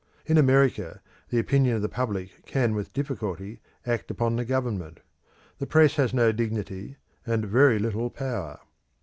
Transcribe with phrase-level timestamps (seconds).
[0.25, 0.99] In America
[1.29, 5.01] the opinion of the public can with difficulty act upon the government.
[5.59, 8.59] The press has no dignity, and very little power.